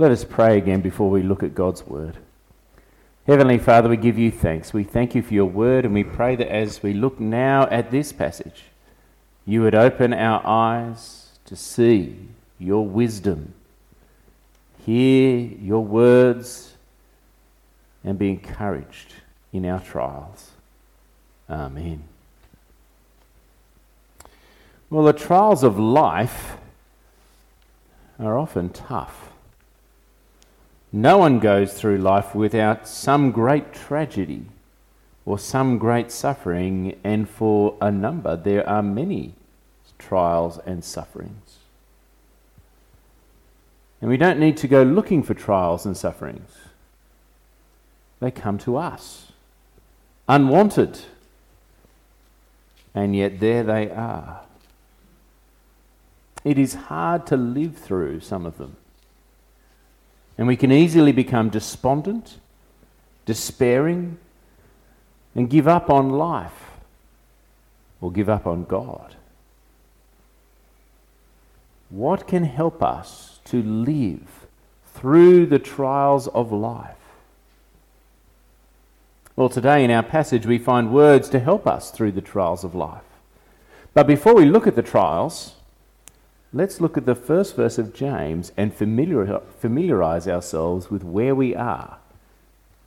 Let 0.00 0.12
us 0.12 0.24
pray 0.24 0.56
again 0.56 0.80
before 0.80 1.10
we 1.10 1.22
look 1.22 1.42
at 1.42 1.54
God's 1.54 1.86
word. 1.86 2.16
Heavenly 3.26 3.58
Father, 3.58 3.90
we 3.90 3.98
give 3.98 4.16
you 4.16 4.30
thanks. 4.30 4.72
We 4.72 4.82
thank 4.82 5.14
you 5.14 5.20
for 5.20 5.34
your 5.34 5.44
word, 5.44 5.84
and 5.84 5.92
we 5.92 6.04
pray 6.04 6.36
that 6.36 6.50
as 6.50 6.82
we 6.82 6.94
look 6.94 7.20
now 7.20 7.64
at 7.66 7.90
this 7.90 8.10
passage, 8.10 8.62
you 9.44 9.60
would 9.60 9.74
open 9.74 10.14
our 10.14 10.40
eyes 10.46 11.38
to 11.44 11.54
see 11.54 12.16
your 12.58 12.86
wisdom, 12.86 13.52
hear 14.86 15.36
your 15.38 15.84
words, 15.84 16.76
and 18.02 18.18
be 18.18 18.30
encouraged 18.30 19.12
in 19.52 19.66
our 19.66 19.80
trials. 19.80 20.52
Amen. 21.50 22.04
Well, 24.88 25.04
the 25.04 25.12
trials 25.12 25.62
of 25.62 25.78
life 25.78 26.56
are 28.18 28.38
often 28.38 28.70
tough. 28.70 29.29
No 30.92 31.18
one 31.18 31.38
goes 31.38 31.72
through 31.74 31.98
life 31.98 32.34
without 32.34 32.88
some 32.88 33.30
great 33.30 33.72
tragedy 33.72 34.46
or 35.24 35.38
some 35.38 35.78
great 35.78 36.10
suffering, 36.10 36.98
and 37.04 37.28
for 37.28 37.76
a 37.80 37.92
number, 37.92 38.36
there 38.36 38.68
are 38.68 38.82
many 38.82 39.34
trials 39.98 40.58
and 40.66 40.82
sufferings. 40.82 41.58
And 44.00 44.10
we 44.10 44.16
don't 44.16 44.40
need 44.40 44.56
to 44.58 44.68
go 44.68 44.82
looking 44.82 45.22
for 45.22 45.34
trials 45.34 45.86
and 45.86 45.96
sufferings, 45.96 46.50
they 48.18 48.30
come 48.30 48.58
to 48.58 48.76
us, 48.76 49.32
unwanted, 50.28 51.00
and 52.94 53.14
yet 53.14 53.38
there 53.40 53.62
they 53.62 53.90
are. 53.90 54.40
It 56.44 56.58
is 56.58 56.74
hard 56.74 57.26
to 57.26 57.36
live 57.36 57.76
through 57.76 58.20
some 58.20 58.46
of 58.46 58.58
them. 58.58 58.76
And 60.40 60.48
we 60.48 60.56
can 60.56 60.72
easily 60.72 61.12
become 61.12 61.50
despondent, 61.50 62.38
despairing, 63.26 64.16
and 65.34 65.50
give 65.50 65.68
up 65.68 65.90
on 65.90 66.08
life 66.08 66.70
or 68.00 68.10
give 68.10 68.30
up 68.30 68.46
on 68.46 68.64
God. 68.64 69.16
What 71.90 72.26
can 72.26 72.44
help 72.44 72.82
us 72.82 73.40
to 73.44 73.62
live 73.62 74.46
through 74.94 75.44
the 75.44 75.58
trials 75.58 76.26
of 76.28 76.50
life? 76.50 76.96
Well, 79.36 79.50
today 79.50 79.84
in 79.84 79.90
our 79.90 80.02
passage, 80.02 80.46
we 80.46 80.56
find 80.56 80.90
words 80.90 81.28
to 81.28 81.38
help 81.38 81.66
us 81.66 81.90
through 81.90 82.12
the 82.12 82.22
trials 82.22 82.64
of 82.64 82.74
life. 82.74 83.02
But 83.92 84.06
before 84.06 84.34
we 84.34 84.46
look 84.46 84.66
at 84.66 84.74
the 84.74 84.82
trials, 84.82 85.56
Let's 86.52 86.80
look 86.80 86.96
at 86.96 87.06
the 87.06 87.14
first 87.14 87.54
verse 87.54 87.78
of 87.78 87.94
James 87.94 88.50
and 88.56 88.74
familiar, 88.74 89.40
familiarize 89.60 90.26
ourselves 90.26 90.90
with 90.90 91.04
where 91.04 91.34
we 91.34 91.54
are 91.54 91.98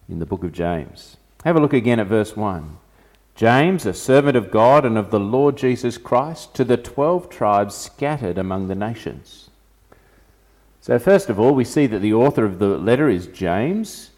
in 0.10 0.20
the 0.20 0.26
book 0.26 0.44
of 0.44 0.52
James. 0.52 1.16
Have 1.46 1.56
a 1.56 1.62
look 1.62 1.74
again 1.74 2.00
at 2.00 2.08
verse 2.08 2.36
1. 2.36 2.78
James, 3.36 3.86
a 3.86 3.94
servant 3.94 4.38
of 4.38 4.52
God 4.52 4.86
and 4.86 4.98
of 4.98 5.12
the 5.12 5.20
Lord 5.20 5.58
Jesus 5.58 5.98
Christ, 5.98 6.54
to 6.56 6.64
the 6.64 6.78
twelve 6.78 7.30
tribes 7.30 7.74
scattered 7.74 8.38
among 8.38 8.68
the 8.68 8.76
nations. 8.76 9.50
So, 10.82 11.00
first 11.00 11.30
of 11.30 11.40
all, 11.40 11.56
we 11.56 11.64
see 11.64 11.88
that 11.88 12.00
the 12.00 12.14
author 12.14 12.46
of 12.46 12.60
the 12.60 12.78
letter 12.78 13.10
is 13.10 13.28
James, 13.28 14.12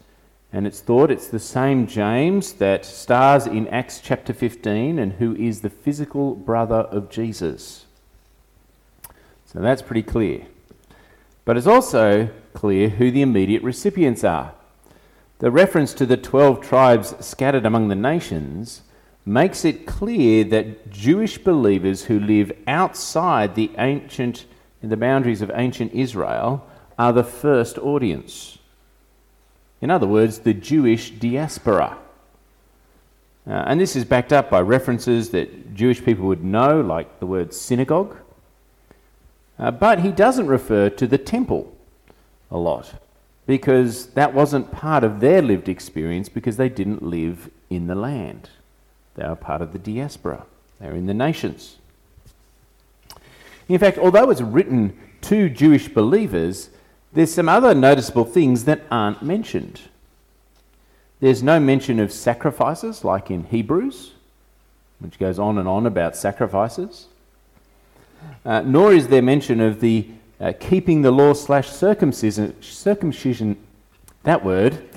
and 0.52 0.66
it's 0.66 0.80
thought 0.80 1.10
it's 1.10 1.28
the 1.28 1.38
same 1.38 1.86
James 1.86 2.54
that 2.54 2.84
stars 2.84 3.46
in 3.46 3.68
Acts 3.68 4.00
chapter 4.00 4.34
15 4.34 4.98
and 4.98 5.14
who 5.14 5.34
is 5.36 5.60
the 5.60 5.70
physical 5.70 6.34
brother 6.34 6.80
of 6.80 7.08
Jesus. 7.08 7.85
So 9.56 9.62
that's 9.62 9.80
pretty 9.80 10.02
clear. 10.02 10.42
But 11.46 11.56
it's 11.56 11.66
also 11.66 12.28
clear 12.52 12.90
who 12.90 13.10
the 13.10 13.22
immediate 13.22 13.62
recipients 13.62 14.22
are. 14.22 14.52
The 15.38 15.50
reference 15.50 15.94
to 15.94 16.04
the 16.04 16.18
12 16.18 16.60
tribes 16.60 17.14
scattered 17.24 17.64
among 17.64 17.88
the 17.88 17.94
nations 17.94 18.82
makes 19.24 19.64
it 19.64 19.86
clear 19.86 20.44
that 20.44 20.90
Jewish 20.90 21.38
believers 21.38 22.04
who 22.04 22.20
live 22.20 22.52
outside 22.66 23.54
the 23.54 23.70
ancient 23.78 24.44
the 24.82 24.94
boundaries 24.94 25.40
of 25.40 25.50
ancient 25.54 25.94
Israel 25.94 26.66
are 26.98 27.14
the 27.14 27.24
first 27.24 27.78
audience. 27.78 28.58
In 29.80 29.90
other 29.90 30.06
words, 30.06 30.40
the 30.40 30.52
Jewish 30.52 31.12
diaspora. 31.12 31.96
Uh, 33.46 33.52
and 33.52 33.80
this 33.80 33.96
is 33.96 34.04
backed 34.04 34.34
up 34.34 34.50
by 34.50 34.60
references 34.60 35.30
that 35.30 35.74
Jewish 35.74 36.04
people 36.04 36.26
would 36.26 36.44
know, 36.44 36.82
like 36.82 37.20
the 37.20 37.26
word 37.26 37.54
synagogue, 37.54 38.18
uh, 39.58 39.70
but 39.70 40.00
he 40.00 40.12
doesn't 40.12 40.46
refer 40.46 40.90
to 40.90 41.06
the 41.06 41.18
temple 41.18 41.74
a 42.50 42.58
lot 42.58 42.94
because 43.46 44.08
that 44.08 44.34
wasn't 44.34 44.72
part 44.72 45.04
of 45.04 45.20
their 45.20 45.40
lived 45.40 45.68
experience 45.68 46.28
because 46.28 46.56
they 46.56 46.68
didn't 46.68 47.02
live 47.02 47.50
in 47.70 47.86
the 47.86 47.94
land. 47.94 48.50
They 49.14 49.24
are 49.24 49.36
part 49.36 49.62
of 49.62 49.72
the 49.72 49.78
diaspora, 49.78 50.44
they're 50.80 50.94
in 50.94 51.06
the 51.06 51.14
nations. 51.14 51.76
In 53.68 53.78
fact, 53.78 53.98
although 53.98 54.30
it's 54.30 54.40
written 54.40 54.96
to 55.22 55.48
Jewish 55.48 55.88
believers, 55.88 56.70
there's 57.12 57.34
some 57.34 57.48
other 57.48 57.74
noticeable 57.74 58.24
things 58.24 58.64
that 58.64 58.82
aren't 58.90 59.22
mentioned. 59.22 59.80
There's 61.20 61.42
no 61.42 61.58
mention 61.58 61.98
of 61.98 62.12
sacrifices 62.12 63.04
like 63.04 63.30
in 63.30 63.44
Hebrews, 63.44 64.12
which 64.98 65.18
goes 65.18 65.38
on 65.38 65.58
and 65.58 65.66
on 65.66 65.86
about 65.86 66.14
sacrifices. 66.14 67.06
Uh, 68.44 68.60
nor 68.62 68.92
is 68.92 69.08
there 69.08 69.22
mention 69.22 69.60
of 69.60 69.80
the 69.80 70.08
uh, 70.40 70.52
keeping 70.60 71.02
the 71.02 71.10
law 71.10 71.32
slash 71.32 71.68
circumcision, 71.68 72.54
circumcision, 72.62 73.56
that 74.22 74.44
word, 74.44 74.88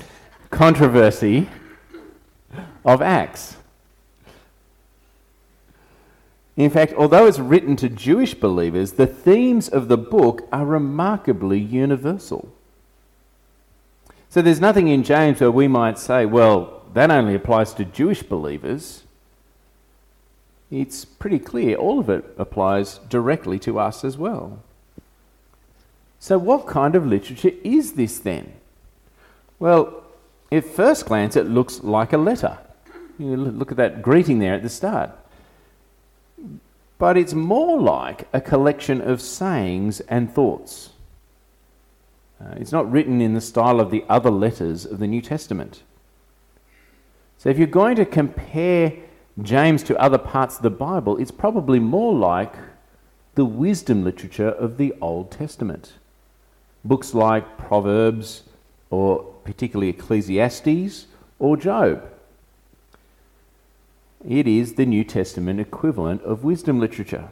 controversy 0.49 1.47
of 2.83 3.01
Acts. 3.01 3.55
In 6.57 6.69
fact, 6.69 6.93
although 6.97 7.25
it's 7.25 7.39
written 7.39 7.77
to 7.77 7.87
Jewish 7.87 8.33
believers, 8.33 8.93
the 8.93 9.07
themes 9.07 9.69
of 9.69 9.87
the 9.87 9.97
book 9.97 10.47
are 10.51 10.65
remarkably 10.65 11.57
universal. 11.57 12.51
So 14.29 14.41
there's 14.41 14.59
nothing 14.59 14.89
in 14.89 15.03
James 15.03 15.39
where 15.39 15.51
we 15.51 15.69
might 15.69 15.97
say, 15.97 16.25
well, 16.25 16.83
that 16.93 17.11
only 17.11 17.33
applies 17.33 17.73
to 17.75 17.85
Jewish 17.85 18.23
believers 18.23 19.03
it's 20.71 21.03
pretty 21.03 21.39
clear 21.39 21.75
all 21.75 21.99
of 21.99 22.09
it 22.09 22.23
applies 22.37 22.99
directly 23.09 23.57
to 23.59 23.79
us 23.79 24.03
as 24.03 24.17
well. 24.17 24.61
So, 26.19 26.37
what 26.37 26.67
kind 26.67 26.95
of 26.95 27.05
literature 27.05 27.51
is 27.63 27.93
this 27.93 28.19
then? 28.19 28.53
Well, 29.57 30.03
at 30.51 30.65
first 30.65 31.05
glance, 31.05 31.35
it 31.35 31.47
looks 31.47 31.81
like 31.83 32.13
a 32.13 32.17
letter. 32.17 32.57
You 33.17 33.35
look 33.35 33.71
at 33.71 33.77
that 33.77 34.01
greeting 34.01 34.39
there 34.39 34.53
at 34.53 34.63
the 34.63 34.69
start. 34.69 35.11
But 36.97 37.17
it's 37.17 37.33
more 37.33 37.79
like 37.79 38.27
a 38.33 38.41
collection 38.41 39.01
of 39.01 39.21
sayings 39.21 40.01
and 40.01 40.33
thoughts. 40.33 40.91
Uh, 42.41 42.55
it's 42.57 42.71
not 42.71 42.89
written 42.89 43.21
in 43.21 43.33
the 43.33 43.41
style 43.41 43.79
of 43.79 43.91
the 43.91 44.03
other 44.09 44.31
letters 44.31 44.85
of 44.85 44.99
the 44.99 45.07
New 45.07 45.21
Testament. 45.21 45.83
So, 47.37 47.49
if 47.49 47.57
you're 47.57 47.67
going 47.67 47.95
to 47.95 48.05
compare 48.05 48.93
James 49.43 49.83
to 49.83 49.99
other 49.99 50.17
parts 50.17 50.57
of 50.57 50.63
the 50.63 50.69
Bible, 50.69 51.17
it's 51.17 51.31
probably 51.31 51.79
more 51.79 52.13
like 52.13 52.53
the 53.35 53.45
wisdom 53.45 54.03
literature 54.03 54.49
of 54.49 54.77
the 54.77 54.93
Old 55.01 55.31
Testament. 55.31 55.93
Books 56.83 57.13
like 57.13 57.57
Proverbs, 57.57 58.43
or 58.89 59.23
particularly 59.43 59.89
Ecclesiastes, 59.89 61.05
or 61.37 61.55
Job. 61.55 62.09
It 64.27 64.47
is 64.47 64.73
the 64.73 64.85
New 64.85 65.03
Testament 65.03 65.59
equivalent 65.59 66.21
of 66.23 66.43
wisdom 66.43 66.79
literature. 66.79 67.29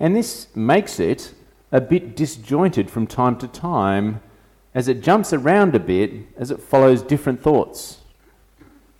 And 0.00 0.16
this 0.16 0.48
makes 0.56 0.98
it 0.98 1.34
a 1.70 1.80
bit 1.80 2.16
disjointed 2.16 2.90
from 2.90 3.06
time 3.06 3.36
to 3.38 3.48
time 3.48 4.20
as 4.74 4.88
it 4.88 5.02
jumps 5.02 5.32
around 5.32 5.74
a 5.74 5.80
bit 5.80 6.12
as 6.36 6.50
it 6.50 6.60
follows 6.60 7.02
different 7.02 7.42
thoughts 7.42 7.98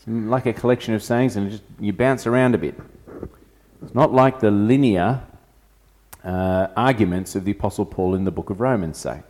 like 0.08 0.46
a 0.46 0.52
collection 0.52 0.94
of 0.94 1.02
sayings 1.02 1.36
and 1.36 1.50
just, 1.50 1.62
you 1.78 1.92
bounce 1.92 2.26
around 2.26 2.54
a 2.54 2.58
bit. 2.58 2.74
It's 3.82 3.94
not 3.94 4.12
like 4.12 4.40
the 4.40 4.50
linear 4.50 5.22
uh, 6.24 6.68
arguments 6.76 7.36
of 7.36 7.44
the 7.44 7.52
Apostle 7.52 7.86
Paul 7.86 8.14
in 8.14 8.24
the 8.24 8.30
book 8.30 8.50
of 8.50 8.60
Romans 8.60 8.98
say. 8.98 9.22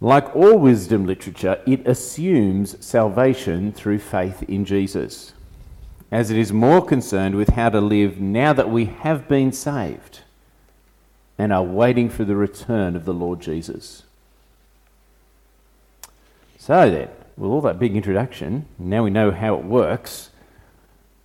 Like 0.00 0.34
all 0.36 0.58
wisdom 0.58 1.06
literature, 1.06 1.62
it 1.66 1.86
assumes 1.86 2.84
salvation 2.84 3.72
through 3.72 4.00
faith 4.00 4.42
in 4.42 4.64
Jesus, 4.64 5.32
as 6.10 6.30
it 6.30 6.36
is 6.36 6.52
more 6.52 6.84
concerned 6.84 7.36
with 7.36 7.50
how 7.50 7.70
to 7.70 7.80
live 7.80 8.20
now 8.20 8.52
that 8.52 8.68
we 8.68 8.84
have 8.86 9.28
been 9.28 9.50
saved 9.50 10.20
and 11.38 11.52
are 11.52 11.62
waiting 11.62 12.10
for 12.10 12.24
the 12.24 12.36
return 12.36 12.96
of 12.96 13.04
the 13.06 13.14
Lord 13.14 13.40
Jesus. 13.40 14.02
So 16.58 16.90
then, 16.90 17.08
with 17.36 17.50
all 17.50 17.60
that 17.62 17.78
big 17.78 17.96
introduction, 17.96 18.66
now 18.78 19.04
we 19.04 19.10
know 19.10 19.30
how 19.30 19.54
it 19.56 19.64
works, 19.64 20.30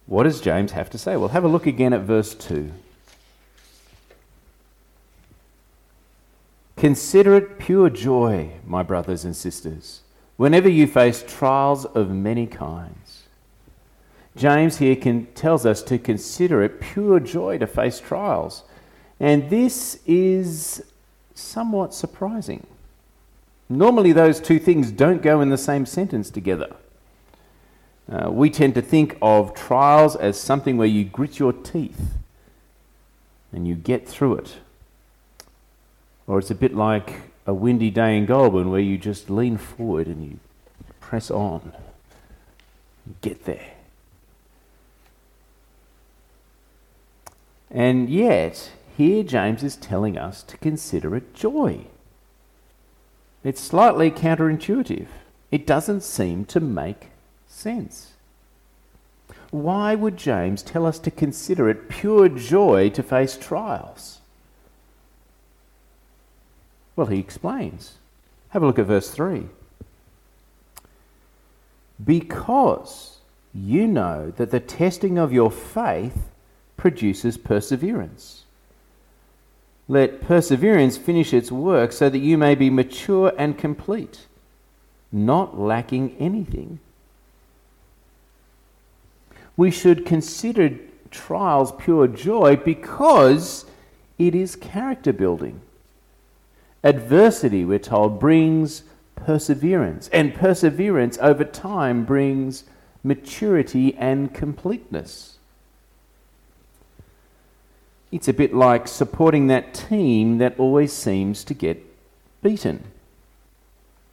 what 0.05 0.23
does 0.23 0.41
James 0.41 0.71
have 0.71 0.89
to 0.89 0.97
say? 0.97 1.15
Well, 1.15 1.29
have 1.29 1.43
a 1.43 1.47
look 1.47 1.67
again 1.67 1.93
at 1.93 2.01
verse 2.01 2.33
2. 2.33 2.71
Consider 6.77 7.35
it 7.35 7.59
pure 7.59 7.89
joy, 7.89 8.51
my 8.65 8.81
brothers 8.81 9.23
and 9.23 9.35
sisters, 9.35 10.01
whenever 10.37 10.69
you 10.69 10.87
face 10.87 11.23
trials 11.27 11.85
of 11.85 12.09
many 12.09 12.47
kinds. 12.47 13.27
James 14.35 14.77
here 14.77 14.95
can, 14.95 15.25
tells 15.33 15.65
us 15.65 15.83
to 15.83 15.99
consider 15.99 16.63
it 16.63 16.79
pure 16.79 17.19
joy 17.19 17.57
to 17.57 17.67
face 17.67 17.99
trials. 17.99 18.63
And 19.19 19.49
this 19.49 19.99
is 20.07 20.81
somewhat 21.35 21.93
surprising. 21.93 22.65
Normally, 23.69 24.11
those 24.11 24.39
two 24.39 24.57
things 24.57 24.91
don't 24.91 25.21
go 25.21 25.41
in 25.41 25.49
the 25.49 25.57
same 25.57 25.85
sentence 25.85 26.31
together. 26.31 26.75
Uh, 28.11 28.31
we 28.31 28.49
tend 28.49 28.73
to 28.73 28.81
think 28.81 29.15
of 29.21 29.53
trials 29.53 30.15
as 30.15 30.39
something 30.39 30.77
where 30.77 30.87
you 30.87 31.05
grit 31.05 31.37
your 31.37 31.53
teeth 31.53 32.15
and 33.51 33.67
you 33.67 33.75
get 33.75 34.07
through 34.07 34.35
it. 34.35 34.55
Or 36.25 36.39
it's 36.39 36.49
a 36.49 36.55
bit 36.55 36.73
like 36.73 37.21
a 37.45 37.53
windy 37.53 37.91
day 37.91 38.17
in 38.17 38.25
Goulburn 38.25 38.71
where 38.71 38.79
you 38.79 38.97
just 38.97 39.29
lean 39.29 39.57
forward 39.57 40.07
and 40.07 40.23
you 40.23 40.39
press 40.99 41.29
on. 41.29 41.73
Get 43.21 43.45
there. 43.45 43.73
And 47.69 48.09
yet, 48.09 48.71
here 48.97 49.23
James 49.23 49.63
is 49.63 49.75
telling 49.75 50.17
us 50.17 50.41
to 50.43 50.57
consider 50.57 51.15
it 51.15 51.35
joy. 51.35 51.85
It's 53.43 53.61
slightly 53.61 54.11
counterintuitive. 54.11 55.07
It 55.51 55.65
doesn't 55.65 56.01
seem 56.01 56.45
to 56.45 56.59
make 56.59 57.07
sense. 57.47 58.13
Why 59.51 59.95
would 59.95 60.17
James 60.17 60.61
tell 60.61 60.85
us 60.85 60.99
to 60.99 61.11
consider 61.11 61.69
it 61.69 61.89
pure 61.89 62.29
joy 62.29 62.89
to 62.89 63.01
face 63.01 63.37
trials? 63.37 64.19
Well, 66.95 67.07
he 67.07 67.19
explains. 67.19 67.95
Have 68.49 68.61
a 68.61 68.67
look 68.67 68.77
at 68.77 68.85
verse 68.85 69.09
3. 69.09 69.47
Because 72.03 73.19
you 73.53 73.87
know 73.87 74.31
that 74.37 74.51
the 74.51 74.59
testing 74.59 75.17
of 75.17 75.33
your 75.33 75.49
faith 75.49 76.29
produces 76.77 77.37
perseverance. 77.37 78.43
Let 79.89 80.21
perseverance 80.21 80.97
finish 80.97 81.33
its 81.33 81.51
work 81.51 81.91
so 81.91 82.09
that 82.09 82.19
you 82.19 82.37
may 82.37 82.53
be 82.53 82.69
mature 82.69 83.33
and 83.39 83.57
complete, 83.57 84.27
not 85.11 85.59
lacking 85.59 86.15
anything. 86.19 86.79
We 89.57 89.71
should 89.71 90.05
consider 90.05 90.77
trials 91.09 91.71
pure 91.71 92.07
joy 92.07 92.55
because 92.55 93.65
it 94.19 94.35
is 94.35 94.55
character 94.55 95.11
building. 95.11 95.59
Adversity, 96.83 97.65
we're 97.65 97.79
told, 97.79 98.19
brings 98.19 98.83
perseverance, 99.15 100.07
and 100.09 100.35
perseverance 100.35 101.17
over 101.19 101.43
time 101.43 102.05
brings 102.05 102.63
maturity 103.03 103.95
and 103.95 104.35
completeness. 104.35 105.38
It's 108.11 108.27
a 108.27 108.33
bit 108.33 108.53
like 108.53 108.87
supporting 108.87 109.47
that 109.47 109.73
team 109.73 110.39
that 110.39 110.59
always 110.59 110.91
seems 110.91 111.43
to 111.43 111.53
get 111.53 111.83
beaten. 112.41 112.83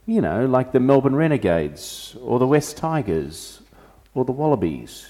You 0.05 0.21
know, 0.21 0.45
like 0.45 0.71
the 0.71 0.79
Melbourne 0.79 1.15
Renegades, 1.15 2.15
or 2.21 2.39
the 2.39 2.47
West 2.47 2.77
Tigers, 2.77 3.61
or 4.13 4.23
the 4.23 4.31
Wallabies. 4.31 5.07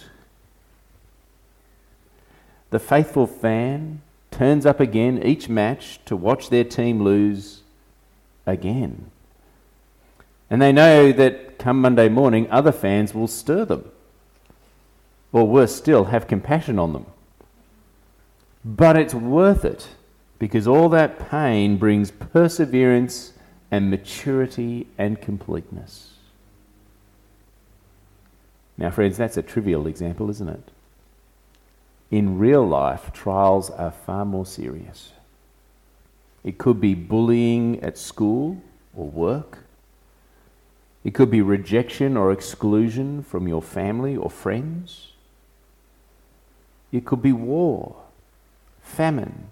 The 2.70 2.80
faithful 2.80 3.28
fan 3.28 4.02
turns 4.32 4.66
up 4.66 4.80
again 4.80 5.22
each 5.24 5.50
match 5.50 6.00
to 6.06 6.16
watch 6.16 6.50
their 6.50 6.64
team 6.64 7.04
lose 7.04 7.62
again. 8.46 9.12
And 10.50 10.62
they 10.62 10.72
know 10.72 11.12
that 11.12 11.60
come 11.60 11.82
Monday 11.82 12.10
morning, 12.10 12.50
other 12.50 12.72
fans 12.72 13.14
will 13.14 13.28
stir 13.28 13.66
them. 13.66 13.92
Or 15.32 15.48
worse 15.48 15.76
still, 15.76 16.06
have 16.06 16.28
compassion 16.28 16.80
on 16.80 16.94
them. 16.94 17.06
But 18.68 18.98
it's 18.98 19.14
worth 19.14 19.64
it 19.64 19.88
because 20.40 20.68
all 20.68 20.90
that 20.90 21.30
pain 21.30 21.78
brings 21.78 22.12
perseverance 22.12 23.32
and 23.72 23.90
maturity 23.90 24.88
and 24.98 25.22
completeness. 25.22 26.16
Now, 28.78 28.92
friends, 28.92 29.16
that's 29.16 29.38
a 29.38 29.42
trivial 29.42 29.88
example, 29.88 30.30
isn't 30.30 30.50
it? 30.50 30.70
In 32.12 32.38
real 32.38 32.68
life, 32.68 33.14
trials 33.14 33.70
are 33.70 33.92
far 33.92 34.26
more 34.26 34.46
serious. 34.46 35.14
It 36.44 36.58
could 36.58 36.82
be 36.82 36.94
bullying 36.94 37.82
at 37.82 37.98
school 37.98 38.62
or 38.94 39.08
work. 39.08 39.60
It 41.06 41.14
could 41.14 41.32
be 41.32 41.42
rejection 41.42 42.18
or 42.18 42.34
exclusion 42.34 43.24
from 43.24 43.48
your 43.48 43.62
family 43.62 44.18
or 44.18 44.30
friends. 44.30 45.14
It 46.92 47.06
could 47.06 47.22
be 47.22 47.32
war 47.32 47.96
famine, 48.88 49.52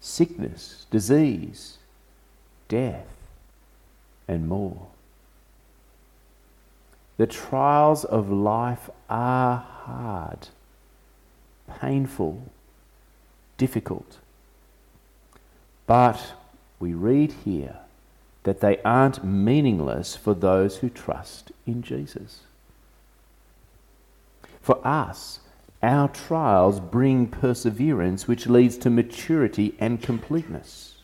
sickness, 0.00 0.86
disease, 0.90 1.78
death, 2.68 3.06
and 4.28 4.46
more. 4.48 4.86
The 7.16 7.26
trials 7.26 8.04
of 8.04 8.30
life 8.30 8.90
are 9.10 9.56
hard, 9.56 10.48
painful, 11.80 12.42
difficult. 13.56 14.18
But 15.86 16.34
we 16.78 16.92
read 16.94 17.32
here 17.44 17.78
that 18.44 18.60
they 18.60 18.80
aren't 18.82 19.24
meaningless 19.24 20.14
for 20.14 20.34
those 20.34 20.76
who 20.76 20.90
trust 20.90 21.50
in 21.66 21.82
Jesus. 21.82 22.42
For 24.60 24.86
us, 24.86 25.40
our 25.82 26.08
trials 26.08 26.80
bring 26.80 27.28
perseverance, 27.28 28.26
which 28.26 28.46
leads 28.46 28.76
to 28.78 28.90
maturity 28.90 29.74
and 29.78 30.02
completeness. 30.02 30.96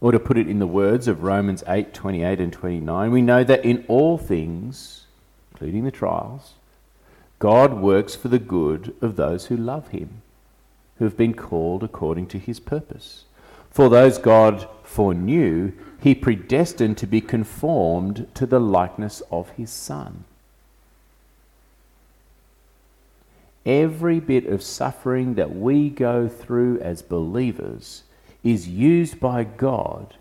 Or 0.00 0.12
to 0.12 0.20
put 0.20 0.38
it 0.38 0.48
in 0.48 0.60
the 0.60 0.66
words 0.66 1.08
of 1.08 1.22
Romans 1.22 1.64
8 1.66 1.92
28 1.92 2.40
and 2.40 2.52
29, 2.52 3.10
we 3.10 3.22
know 3.22 3.42
that 3.42 3.64
in 3.64 3.84
all 3.88 4.18
things, 4.18 5.06
including 5.52 5.84
the 5.84 5.90
trials, 5.90 6.54
God 7.38 7.74
works 7.74 8.14
for 8.14 8.28
the 8.28 8.38
good 8.38 8.94
of 9.00 9.16
those 9.16 9.46
who 9.46 9.56
love 9.56 9.88
him, 9.88 10.22
who 10.98 11.04
have 11.04 11.16
been 11.16 11.34
called 11.34 11.82
according 11.82 12.28
to 12.28 12.38
his 12.38 12.60
purpose. 12.60 13.24
For 13.70 13.88
those 13.88 14.18
God 14.18 14.68
foreknew, 14.84 15.72
he 16.00 16.14
predestined 16.14 16.98
to 16.98 17.06
be 17.06 17.20
conformed 17.20 18.28
to 18.34 18.46
the 18.46 18.60
likeness 18.60 19.22
of 19.30 19.50
his 19.50 19.70
Son 19.70 20.24
every 23.66 24.20
bit 24.20 24.46
of 24.46 24.62
suffering 24.62 25.34
that 25.34 25.54
we 25.54 25.90
go 25.90 26.28
through 26.28 26.78
as 26.80 27.02
believers 27.02 28.04
is 28.44 28.68
used 28.68 29.18
by 29.18 29.42
God 29.42 30.14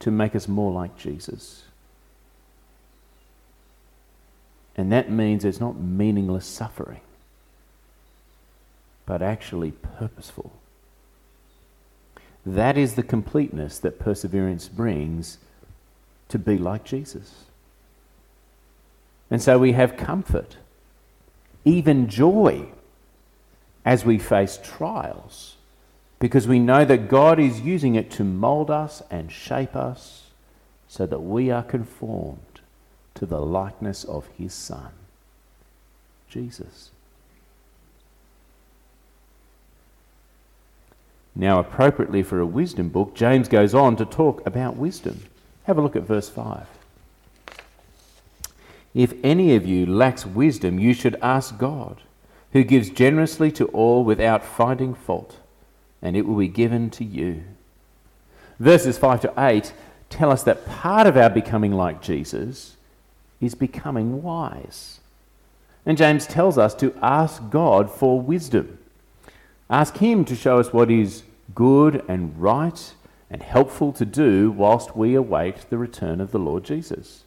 to 0.00 0.10
make 0.10 0.34
us 0.34 0.48
more 0.48 0.72
like 0.72 0.96
Jesus. 0.96 1.64
And 4.74 4.90
that 4.90 5.10
means 5.10 5.44
it's 5.44 5.60
not 5.60 5.78
meaningless 5.78 6.46
suffering, 6.46 7.00
but 9.04 9.22
actually 9.22 9.70
purposeful. 9.70 10.52
That 12.44 12.78
is 12.78 12.94
the 12.94 13.02
completeness 13.02 13.78
that 13.80 13.98
perseverance 13.98 14.68
brings 14.68 15.38
to 16.28 16.38
be 16.38 16.58
like 16.58 16.84
Jesus. 16.84 17.44
And 19.30 19.42
so 19.42 19.58
we 19.58 19.72
have 19.72 19.96
comfort 19.96 20.56
even 21.66 22.08
joy 22.08 22.64
as 23.84 24.04
we 24.04 24.18
face 24.18 24.58
trials, 24.62 25.56
because 26.18 26.48
we 26.48 26.58
know 26.58 26.84
that 26.84 27.08
God 27.08 27.38
is 27.38 27.60
using 27.60 27.96
it 27.96 28.10
to 28.12 28.24
mold 28.24 28.70
us 28.70 29.02
and 29.10 29.30
shape 29.30 29.76
us 29.76 30.30
so 30.88 31.04
that 31.04 31.20
we 31.20 31.50
are 31.50 31.62
conformed 31.62 32.60
to 33.14 33.26
the 33.26 33.40
likeness 33.40 34.04
of 34.04 34.26
His 34.38 34.54
Son, 34.54 34.92
Jesus. 36.28 36.90
Now, 41.34 41.58
appropriately 41.60 42.22
for 42.22 42.40
a 42.40 42.46
wisdom 42.46 42.88
book, 42.88 43.14
James 43.14 43.48
goes 43.48 43.74
on 43.74 43.96
to 43.96 44.06
talk 44.06 44.46
about 44.46 44.76
wisdom. 44.76 45.24
Have 45.64 45.76
a 45.76 45.82
look 45.82 45.96
at 45.96 46.04
verse 46.04 46.28
5. 46.28 46.66
If 48.96 49.12
any 49.22 49.54
of 49.54 49.66
you 49.66 49.84
lacks 49.84 50.24
wisdom, 50.24 50.78
you 50.78 50.94
should 50.94 51.18
ask 51.20 51.58
God, 51.58 52.00
who 52.52 52.64
gives 52.64 52.88
generously 52.88 53.52
to 53.52 53.66
all 53.66 54.02
without 54.02 54.42
finding 54.42 54.94
fault, 54.94 55.36
and 56.00 56.16
it 56.16 56.26
will 56.26 56.38
be 56.38 56.48
given 56.48 56.88
to 56.92 57.04
you. 57.04 57.44
Verses 58.58 58.96
5 58.96 59.20
to 59.20 59.34
8 59.36 59.74
tell 60.08 60.32
us 60.32 60.42
that 60.44 60.64
part 60.64 61.06
of 61.06 61.14
our 61.14 61.28
becoming 61.28 61.72
like 61.72 62.00
Jesus 62.00 62.76
is 63.38 63.54
becoming 63.54 64.22
wise. 64.22 65.00
And 65.84 65.98
James 65.98 66.26
tells 66.26 66.56
us 66.56 66.74
to 66.76 66.94
ask 67.02 67.50
God 67.50 67.90
for 67.90 68.18
wisdom. 68.18 68.78
Ask 69.68 69.98
Him 69.98 70.24
to 70.24 70.34
show 70.34 70.58
us 70.58 70.72
what 70.72 70.90
is 70.90 71.22
good 71.54 72.02
and 72.08 72.40
right 72.40 72.94
and 73.28 73.42
helpful 73.42 73.92
to 73.92 74.06
do 74.06 74.50
whilst 74.50 74.96
we 74.96 75.14
await 75.14 75.68
the 75.68 75.76
return 75.76 76.18
of 76.18 76.30
the 76.30 76.38
Lord 76.38 76.64
Jesus. 76.64 77.24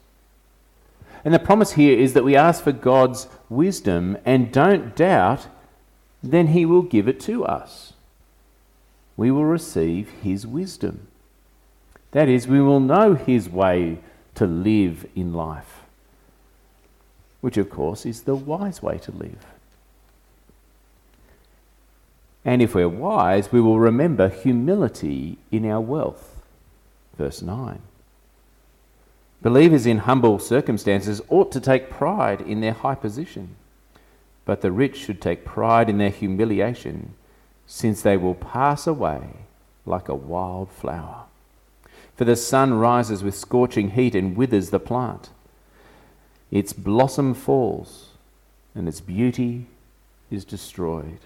And 1.24 1.34
the 1.34 1.38
promise 1.38 1.72
here 1.72 1.98
is 1.98 2.14
that 2.14 2.24
we 2.24 2.36
ask 2.36 2.64
for 2.64 2.72
God's 2.72 3.28
wisdom 3.48 4.16
and 4.24 4.52
don't 4.52 4.96
doubt, 4.96 5.48
then 6.22 6.48
He 6.48 6.64
will 6.64 6.82
give 6.82 7.08
it 7.08 7.20
to 7.20 7.44
us. 7.44 7.92
We 9.16 9.30
will 9.30 9.44
receive 9.44 10.08
His 10.22 10.46
wisdom. 10.46 11.08
That 12.12 12.28
is, 12.28 12.48
we 12.48 12.60
will 12.60 12.80
know 12.80 13.14
His 13.14 13.48
way 13.48 13.98
to 14.34 14.46
live 14.46 15.06
in 15.14 15.34
life, 15.34 15.82
which 17.40 17.56
of 17.56 17.68
course 17.68 18.06
is 18.06 18.22
the 18.22 18.34
wise 18.34 18.82
way 18.82 18.98
to 18.98 19.12
live. 19.12 19.44
And 22.44 22.62
if 22.62 22.74
we're 22.74 22.88
wise, 22.88 23.52
we 23.52 23.60
will 23.60 23.78
remember 23.78 24.28
humility 24.28 25.36
in 25.50 25.70
our 25.70 25.80
wealth. 25.80 26.40
Verse 27.18 27.42
9. 27.42 27.82
Believers 29.42 29.86
in 29.86 29.98
humble 29.98 30.38
circumstances 30.38 31.22
ought 31.28 31.50
to 31.52 31.60
take 31.60 31.88
pride 31.88 32.42
in 32.42 32.60
their 32.60 32.74
high 32.74 32.94
position, 32.94 33.56
but 34.44 34.60
the 34.60 34.70
rich 34.70 34.96
should 34.98 35.20
take 35.20 35.44
pride 35.44 35.88
in 35.88 35.98
their 35.98 36.10
humiliation, 36.10 37.14
since 37.66 38.02
they 38.02 38.16
will 38.16 38.34
pass 38.34 38.86
away 38.86 39.22
like 39.86 40.08
a 40.08 40.14
wild 40.14 40.70
flower. 40.70 41.24
For 42.16 42.24
the 42.26 42.36
sun 42.36 42.74
rises 42.74 43.22
with 43.22 43.34
scorching 43.34 43.92
heat 43.92 44.14
and 44.14 44.36
withers 44.36 44.70
the 44.70 44.78
plant. 44.78 45.30
Its 46.50 46.74
blossom 46.74 47.32
falls, 47.32 48.10
and 48.74 48.86
its 48.88 49.00
beauty 49.00 49.66
is 50.30 50.44
destroyed. 50.44 51.20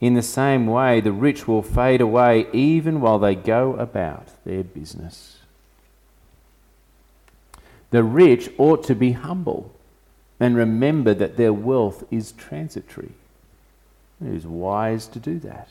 In 0.00 0.14
the 0.14 0.22
same 0.22 0.66
way, 0.66 1.00
the 1.00 1.12
rich 1.12 1.46
will 1.46 1.62
fade 1.62 2.00
away 2.00 2.46
even 2.52 3.00
while 3.00 3.20
they 3.20 3.36
go 3.36 3.74
about 3.74 4.28
their 4.44 4.64
business. 4.64 5.38
The 7.90 8.02
rich 8.02 8.50
ought 8.58 8.84
to 8.84 8.94
be 8.94 9.12
humble 9.12 9.72
and 10.38 10.56
remember 10.56 11.14
that 11.14 11.36
their 11.36 11.52
wealth 11.52 12.04
is 12.10 12.32
transitory. 12.32 13.12
It 14.24 14.34
is 14.34 14.46
wise 14.46 15.06
to 15.08 15.18
do 15.18 15.38
that. 15.40 15.68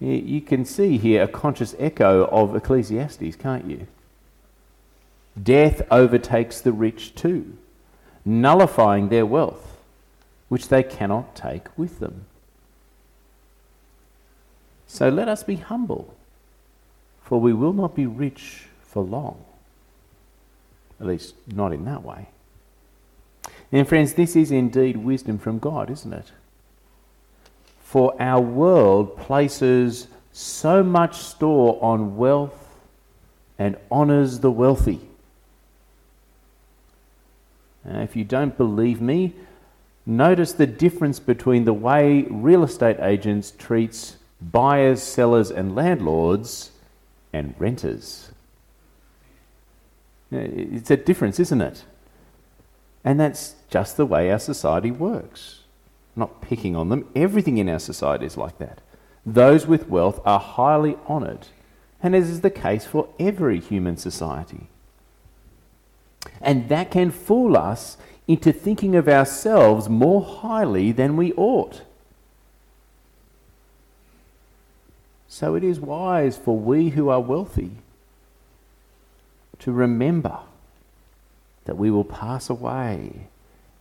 You 0.00 0.40
can 0.40 0.64
see 0.64 0.98
here 0.98 1.22
a 1.22 1.28
conscious 1.28 1.74
echo 1.78 2.26
of 2.26 2.54
Ecclesiastes, 2.54 3.36
can't 3.36 3.64
you? 3.64 3.86
Death 5.40 5.82
overtakes 5.90 6.60
the 6.60 6.72
rich 6.72 7.14
too, 7.14 7.56
nullifying 8.24 9.08
their 9.08 9.24
wealth, 9.24 9.78
which 10.48 10.68
they 10.68 10.82
cannot 10.82 11.34
take 11.34 11.66
with 11.76 12.00
them. 12.00 12.26
So 14.86 15.08
let 15.08 15.28
us 15.28 15.42
be 15.42 15.56
humble, 15.56 16.14
for 17.22 17.40
we 17.40 17.52
will 17.52 17.72
not 17.72 17.96
be 17.96 18.06
rich 18.06 18.66
for 18.82 19.02
long. 19.02 19.44
At 21.04 21.08
least, 21.08 21.34
not 21.54 21.74
in 21.74 21.84
that 21.84 22.02
way. 22.02 22.28
And, 23.70 23.86
friends, 23.86 24.14
this 24.14 24.34
is 24.34 24.50
indeed 24.50 24.96
wisdom 24.96 25.38
from 25.38 25.58
God, 25.58 25.90
isn't 25.90 26.14
it? 26.14 26.32
For 27.82 28.16
our 28.18 28.40
world 28.40 29.18
places 29.18 30.06
so 30.32 30.82
much 30.82 31.18
store 31.18 31.78
on 31.82 32.16
wealth 32.16 32.78
and 33.58 33.76
honours 33.92 34.40
the 34.40 34.50
wealthy. 34.50 34.98
Now, 37.84 38.00
if 38.00 38.16
you 38.16 38.24
don't 38.24 38.56
believe 38.56 39.02
me, 39.02 39.34
notice 40.06 40.54
the 40.54 40.66
difference 40.66 41.20
between 41.20 41.66
the 41.66 41.74
way 41.74 42.22
real 42.30 42.64
estate 42.64 42.96
agents 43.00 43.50
treats 43.50 44.16
buyers, 44.40 45.02
sellers, 45.02 45.50
and 45.50 45.74
landlords, 45.74 46.70
and 47.34 47.54
renters. 47.58 48.30
Uh, 50.34 50.38
it's 50.52 50.90
a 50.90 50.96
difference, 50.96 51.38
isn't 51.38 51.60
it? 51.60 51.84
And 53.04 53.20
that's 53.20 53.54
just 53.70 53.96
the 53.96 54.06
way 54.06 54.30
our 54.30 54.38
society 54.38 54.90
works. 54.90 55.60
I'm 56.16 56.20
not 56.20 56.40
picking 56.40 56.74
on 56.74 56.88
them. 56.88 57.06
Everything 57.14 57.58
in 57.58 57.68
our 57.68 57.78
society 57.78 58.26
is 58.26 58.36
like 58.36 58.58
that. 58.58 58.80
Those 59.24 59.66
with 59.66 59.88
wealth 59.88 60.20
are 60.24 60.40
highly 60.40 60.96
honoured, 61.08 61.46
and 62.02 62.16
as 62.16 62.28
is 62.28 62.40
the 62.40 62.50
case 62.50 62.84
for 62.84 63.08
every 63.18 63.60
human 63.60 63.96
society. 63.96 64.68
And 66.40 66.68
that 66.68 66.90
can 66.90 67.10
fool 67.10 67.56
us 67.56 67.96
into 68.26 68.52
thinking 68.52 68.96
of 68.96 69.08
ourselves 69.08 69.88
more 69.88 70.22
highly 70.22 70.92
than 70.92 71.16
we 71.16 71.32
ought. 71.34 71.82
So 75.28 75.54
it 75.54 75.64
is 75.64 75.80
wise 75.80 76.36
for 76.36 76.58
we 76.58 76.90
who 76.90 77.08
are 77.08 77.20
wealthy 77.20 77.72
to 79.60 79.72
remember 79.72 80.38
that 81.64 81.76
we 81.76 81.90
will 81.90 82.04
pass 82.04 82.50
away 82.50 83.28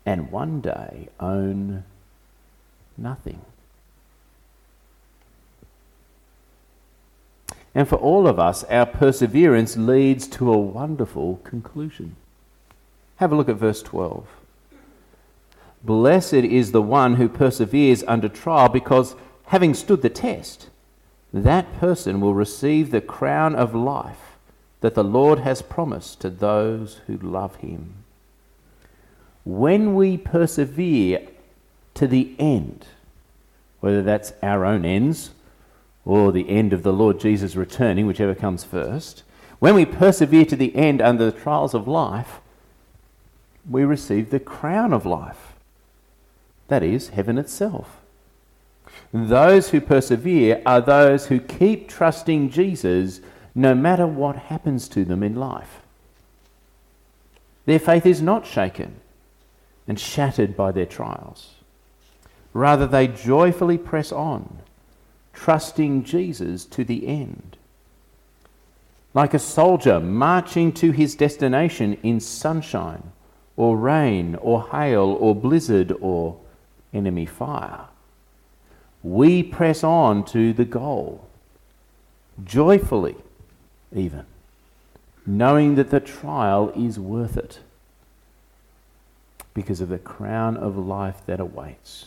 and 0.05 0.31
one 0.31 0.61
day 0.61 1.09
own 1.19 1.83
nothing. 2.97 3.41
And 7.75 7.87
for 7.87 7.95
all 7.95 8.27
of 8.27 8.39
us, 8.39 8.63
our 8.65 8.85
perseverance 8.85 9.75
leads 9.75 10.27
to 10.27 10.53
a 10.53 10.57
wonderful 10.57 11.37
conclusion. 11.43 12.15
Have 13.15 13.31
a 13.31 13.35
look 13.35 13.49
at 13.49 13.55
verse 13.55 13.81
12. 13.81 14.27
Blessed 15.83 16.33
is 16.33 16.71
the 16.71 16.81
one 16.81 17.15
who 17.15 17.27
perseveres 17.27 18.03
under 18.07 18.29
trial, 18.29 18.69
because 18.69 19.15
having 19.47 19.73
stood 19.73 20.01
the 20.01 20.09
test, 20.09 20.69
that 21.33 21.73
person 21.79 22.21
will 22.21 22.35
receive 22.35 22.91
the 22.91 23.01
crown 23.01 23.55
of 23.55 23.73
life 23.73 24.32
that 24.83 24.95
the 24.95 25.03
Lord 25.03 25.39
has 25.39 25.61
promised 25.61 26.19
to 26.19 26.29
those 26.29 26.99
who 27.07 27.15
love 27.15 27.55
him. 27.55 27.93
When 29.45 29.95
we 29.95 30.17
persevere 30.17 31.25
to 31.93 32.05
the 32.05 32.35
end, 32.37 32.87
whether 33.79 34.01
that's 34.01 34.33
our 34.43 34.65
own 34.65 34.83
ends 34.83 35.31
or 36.03 36.33
the 36.33 36.49
end 36.49 36.73
of 36.73 36.83
the 36.83 36.91
Lord 36.91 37.17
Jesus 37.17 37.55
returning, 37.55 38.07
whichever 38.07 38.35
comes 38.35 38.65
first, 38.65 39.23
when 39.59 39.73
we 39.73 39.85
persevere 39.85 40.43
to 40.43 40.55
the 40.57 40.75
end 40.75 41.01
under 41.01 41.31
the 41.31 41.39
trials 41.39 41.73
of 41.73 41.87
life, 41.87 42.41
we 43.69 43.85
receive 43.85 44.31
the 44.31 44.39
crown 44.41 44.91
of 44.91 45.05
life. 45.05 45.53
That 46.67 46.83
is, 46.83 47.07
heaven 47.07 47.37
itself. 47.37 48.01
Those 49.13 49.69
who 49.69 49.79
persevere 49.79 50.61
are 50.65 50.81
those 50.81 51.27
who 51.27 51.39
keep 51.39 51.87
trusting 51.87 52.49
Jesus 52.49 53.21
no 53.55 53.75
matter 53.75 54.07
what 54.07 54.35
happens 54.35 54.87
to 54.89 55.05
them 55.05 55.23
in 55.23 55.35
life. 55.35 55.81
Their 57.65 57.79
faith 57.79 58.05
is 58.05 58.21
not 58.21 58.45
shaken 58.45 58.95
and 59.87 59.99
shattered 59.99 60.55
by 60.55 60.71
their 60.71 60.85
trials. 60.85 61.55
Rather, 62.53 62.87
they 62.87 63.07
joyfully 63.07 63.77
press 63.77 64.11
on, 64.11 64.59
trusting 65.33 66.03
Jesus 66.03 66.65
to 66.65 66.83
the 66.83 67.07
end. 67.07 67.57
Like 69.13 69.33
a 69.33 69.39
soldier 69.39 69.99
marching 69.99 70.71
to 70.73 70.91
his 70.91 71.15
destination 71.15 71.97
in 72.03 72.19
sunshine, 72.19 73.11
or 73.55 73.77
rain, 73.77 74.35
or 74.35 74.69
hail, 74.69 75.17
or 75.19 75.35
blizzard, 75.35 75.93
or 76.01 76.39
enemy 76.93 77.25
fire 77.25 77.85
we 79.03 79.43
press 79.43 79.83
on 79.83 80.23
to 80.23 80.53
the 80.53 80.65
goal, 80.65 81.27
joyfully, 82.43 83.15
even, 83.93 84.25
knowing 85.25 85.75
that 85.75 85.89
the 85.89 85.99
trial 85.99 86.71
is 86.75 86.99
worth 86.99 87.37
it 87.37 87.59
because 89.53 89.81
of 89.81 89.89
the 89.89 89.99
crown 89.99 90.57
of 90.57 90.77
life 90.77 91.21
that 91.25 91.39
awaits. 91.39 92.05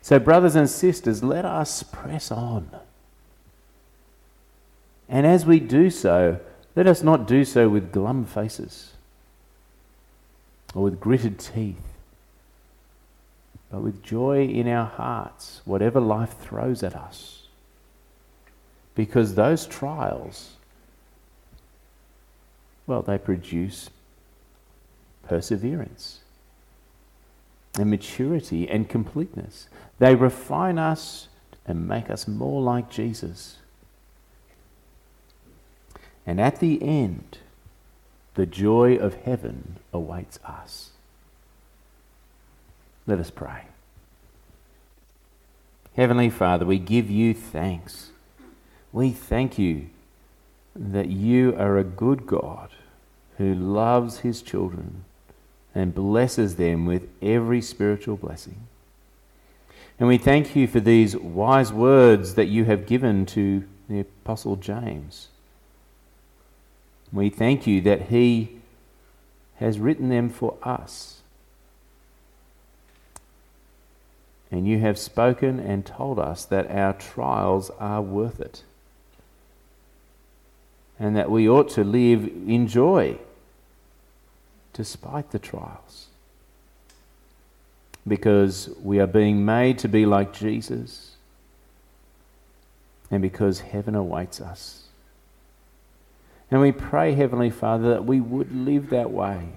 So, 0.00 0.18
brothers 0.18 0.54
and 0.54 0.70
sisters, 0.70 1.22
let 1.22 1.44
us 1.44 1.82
press 1.82 2.30
on. 2.30 2.70
And 5.08 5.26
as 5.26 5.44
we 5.44 5.58
do 5.58 5.90
so, 5.90 6.40
let 6.76 6.86
us 6.86 7.02
not 7.02 7.26
do 7.26 7.44
so 7.44 7.68
with 7.68 7.92
glum 7.92 8.24
faces 8.24 8.92
or 10.74 10.84
with 10.84 11.00
gritted 11.00 11.38
teeth 11.38 11.86
but 13.70 13.80
with 13.80 14.02
joy 14.02 14.44
in 14.44 14.68
our 14.68 14.86
hearts, 14.86 15.60
whatever 15.64 16.00
life 16.00 16.38
throws 16.38 16.82
at 16.82 16.94
us. 16.94 17.45
Because 18.96 19.34
those 19.34 19.66
trials, 19.66 20.54
well, 22.86 23.02
they 23.02 23.18
produce 23.18 23.90
perseverance 25.28 26.20
and 27.78 27.90
maturity 27.90 28.68
and 28.68 28.88
completeness. 28.88 29.68
They 29.98 30.14
refine 30.14 30.78
us 30.78 31.28
and 31.66 31.86
make 31.86 32.10
us 32.10 32.26
more 32.26 32.62
like 32.62 32.90
Jesus. 32.90 33.58
And 36.26 36.40
at 36.40 36.60
the 36.60 36.82
end, 36.82 37.38
the 38.34 38.46
joy 38.46 38.96
of 38.96 39.14
heaven 39.14 39.76
awaits 39.92 40.38
us. 40.44 40.90
Let 43.06 43.20
us 43.20 43.30
pray. 43.30 43.66
Heavenly 45.96 46.30
Father, 46.30 46.66
we 46.66 46.78
give 46.78 47.10
you 47.10 47.32
thanks. 47.34 48.10
We 48.96 49.10
thank 49.10 49.58
you 49.58 49.90
that 50.74 51.10
you 51.10 51.54
are 51.58 51.76
a 51.76 51.84
good 51.84 52.26
God 52.26 52.70
who 53.36 53.54
loves 53.54 54.20
his 54.20 54.40
children 54.40 55.04
and 55.74 55.94
blesses 55.94 56.56
them 56.56 56.86
with 56.86 57.06
every 57.20 57.60
spiritual 57.60 58.16
blessing. 58.16 58.56
And 59.98 60.08
we 60.08 60.16
thank 60.16 60.56
you 60.56 60.66
for 60.66 60.80
these 60.80 61.14
wise 61.14 61.74
words 61.74 62.36
that 62.36 62.46
you 62.46 62.64
have 62.64 62.86
given 62.86 63.26
to 63.26 63.64
the 63.86 64.00
Apostle 64.00 64.56
James. 64.56 65.28
We 67.12 67.28
thank 67.28 67.66
you 67.66 67.82
that 67.82 68.08
he 68.08 68.60
has 69.56 69.78
written 69.78 70.08
them 70.08 70.30
for 70.30 70.56
us. 70.62 71.20
And 74.50 74.66
you 74.66 74.78
have 74.78 74.98
spoken 74.98 75.60
and 75.60 75.84
told 75.84 76.18
us 76.18 76.46
that 76.46 76.70
our 76.70 76.94
trials 76.94 77.70
are 77.78 78.00
worth 78.00 78.40
it. 78.40 78.62
And 80.98 81.16
that 81.16 81.30
we 81.30 81.48
ought 81.48 81.68
to 81.70 81.84
live 81.84 82.24
in 82.24 82.68
joy 82.68 83.18
despite 84.72 85.30
the 85.30 85.38
trials. 85.38 86.06
Because 88.06 88.70
we 88.82 89.00
are 89.00 89.06
being 89.06 89.44
made 89.44 89.78
to 89.80 89.88
be 89.88 90.06
like 90.06 90.32
Jesus. 90.32 91.16
And 93.10 93.20
because 93.20 93.60
heaven 93.60 93.94
awaits 93.94 94.40
us. 94.40 94.86
And 96.50 96.60
we 96.60 96.72
pray, 96.72 97.12
Heavenly 97.12 97.50
Father, 97.50 97.90
that 97.90 98.04
we 98.04 98.20
would 98.20 98.54
live 98.54 98.90
that 98.90 99.10
way. 99.10 99.48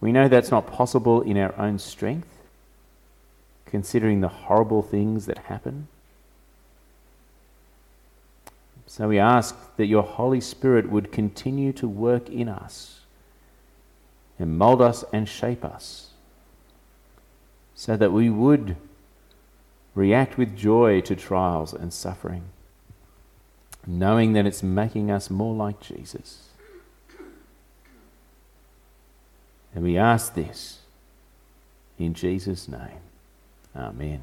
We 0.00 0.12
know 0.12 0.28
that's 0.28 0.50
not 0.50 0.66
possible 0.66 1.22
in 1.22 1.36
our 1.38 1.58
own 1.58 1.78
strength, 1.78 2.28
considering 3.66 4.20
the 4.20 4.28
horrible 4.28 4.82
things 4.82 5.26
that 5.26 5.38
happen. 5.38 5.88
So 8.94 9.08
we 9.08 9.18
ask 9.18 9.56
that 9.74 9.86
your 9.86 10.04
Holy 10.04 10.40
Spirit 10.40 10.88
would 10.88 11.10
continue 11.10 11.72
to 11.72 11.88
work 11.88 12.28
in 12.28 12.48
us 12.48 13.00
and 14.38 14.56
mold 14.56 14.80
us 14.80 15.02
and 15.12 15.28
shape 15.28 15.64
us 15.64 16.10
so 17.74 17.96
that 17.96 18.12
we 18.12 18.30
would 18.30 18.76
react 19.96 20.38
with 20.38 20.56
joy 20.56 21.00
to 21.00 21.16
trials 21.16 21.74
and 21.74 21.92
suffering 21.92 22.44
knowing 23.84 24.32
that 24.34 24.46
it's 24.46 24.62
making 24.62 25.10
us 25.10 25.28
more 25.28 25.54
like 25.54 25.80
Jesus. 25.80 26.50
And 29.74 29.82
we 29.82 29.98
ask 29.98 30.34
this 30.34 30.82
in 31.98 32.14
Jesus' 32.14 32.68
name. 32.68 33.00
Amen. 33.76 34.22